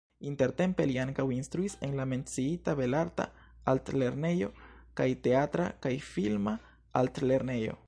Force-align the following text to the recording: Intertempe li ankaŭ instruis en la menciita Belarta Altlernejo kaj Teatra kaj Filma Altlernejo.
Intertempe 0.27 0.85
li 0.91 0.95
ankaŭ 1.01 1.25
instruis 1.35 1.75
en 1.87 1.93
la 1.99 2.07
menciita 2.13 2.75
Belarta 2.79 3.27
Altlernejo 3.75 4.49
kaj 5.01 5.09
Teatra 5.29 5.71
kaj 5.87 5.95
Filma 6.11 6.59
Altlernejo. 7.03 7.79